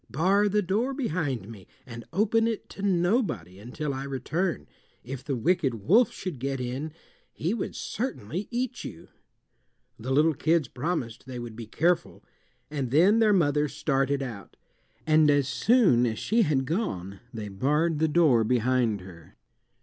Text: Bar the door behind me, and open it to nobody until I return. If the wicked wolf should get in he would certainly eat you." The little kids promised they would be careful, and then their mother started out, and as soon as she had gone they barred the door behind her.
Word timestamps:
Bar 0.09 0.49
the 0.49 0.63
door 0.63 0.95
behind 0.95 1.47
me, 1.47 1.67
and 1.85 2.05
open 2.11 2.47
it 2.47 2.67
to 2.71 2.81
nobody 2.81 3.59
until 3.59 3.93
I 3.93 4.03
return. 4.03 4.65
If 5.03 5.23
the 5.23 5.35
wicked 5.35 5.75
wolf 5.75 6.11
should 6.11 6.39
get 6.39 6.59
in 6.59 6.91
he 7.31 7.53
would 7.53 7.75
certainly 7.75 8.47
eat 8.49 8.83
you." 8.83 9.09
The 9.99 10.09
little 10.11 10.33
kids 10.33 10.67
promised 10.67 11.27
they 11.27 11.37
would 11.37 11.55
be 11.55 11.67
careful, 11.67 12.23
and 12.71 12.89
then 12.89 13.19
their 13.19 13.31
mother 13.31 13.67
started 13.67 14.23
out, 14.23 14.57
and 15.05 15.29
as 15.29 15.47
soon 15.47 16.07
as 16.07 16.17
she 16.17 16.41
had 16.41 16.65
gone 16.65 17.19
they 17.31 17.47
barred 17.47 17.99
the 17.99 18.07
door 18.07 18.43
behind 18.43 19.01
her. 19.01 19.35